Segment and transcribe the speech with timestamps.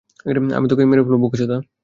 [0.57, 1.57] আমি তোকে মেরেই ফেলবো, বোকাচোদা!